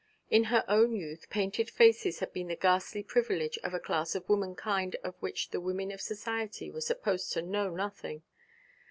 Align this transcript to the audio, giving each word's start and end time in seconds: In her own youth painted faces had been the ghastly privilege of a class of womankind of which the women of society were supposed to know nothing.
In 0.31 0.45
her 0.45 0.65
own 0.67 0.95
youth 0.95 1.29
painted 1.29 1.69
faces 1.69 2.21
had 2.21 2.33
been 2.33 2.47
the 2.47 2.55
ghastly 2.55 3.03
privilege 3.03 3.59
of 3.59 3.75
a 3.75 3.79
class 3.79 4.15
of 4.15 4.27
womankind 4.27 4.95
of 5.03 5.13
which 5.19 5.51
the 5.51 5.61
women 5.61 5.91
of 5.91 6.01
society 6.01 6.71
were 6.71 6.81
supposed 6.81 7.31
to 7.33 7.43
know 7.43 7.69
nothing. 7.69 8.23